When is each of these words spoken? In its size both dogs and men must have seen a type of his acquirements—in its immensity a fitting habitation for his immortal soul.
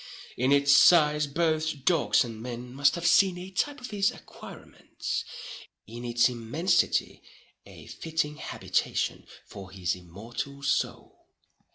In 0.35 0.51
its 0.51 0.75
size 0.75 1.27
both 1.27 1.85
dogs 1.85 2.23
and 2.23 2.41
men 2.41 2.73
must 2.73 2.95
have 2.95 3.05
seen 3.05 3.37
a 3.37 3.51
type 3.51 3.79
of 3.79 3.91
his 3.91 4.09
acquirements—in 4.09 6.03
its 6.03 6.27
immensity 6.27 7.21
a 7.67 7.85
fitting 7.85 8.37
habitation 8.37 9.27
for 9.45 9.69
his 9.69 9.93
immortal 9.95 10.63
soul. 10.63 11.27